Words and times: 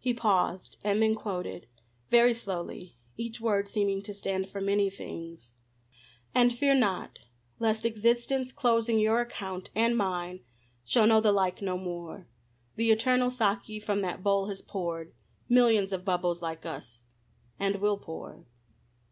He 0.00 0.12
paused, 0.12 0.76
and 0.82 1.00
then 1.00 1.14
quoted, 1.14 1.68
very 2.10 2.34
slowly, 2.34 2.96
each 3.16 3.40
word 3.40 3.68
seeming 3.68 4.02
to 4.02 4.12
stand 4.12 4.48
for 4.50 4.60
many 4.60 4.90
things: 4.90 5.52
And 6.34 6.52
fear 6.52 6.74
not 6.74 7.20
lest 7.60 7.84
Existence 7.84 8.50
closing 8.50 8.98
your 8.98 9.20
Account, 9.20 9.70
and 9.76 9.96
mine, 9.96 10.40
shall 10.84 11.06
know 11.06 11.20
the 11.20 11.30
like 11.30 11.62
no 11.62 11.78
more; 11.78 12.26
The 12.74 12.90
Eternal 12.90 13.30
Saki 13.30 13.78
from 13.78 14.00
that 14.00 14.20
Bowl 14.24 14.46
has 14.48 14.60
pour'd 14.62 15.12
Millions 15.48 15.92
of 15.92 16.04
Bubbles 16.04 16.42
like 16.42 16.66
us, 16.66 17.04
and 17.60 17.76
will 17.76 17.98
pour. 17.98 18.46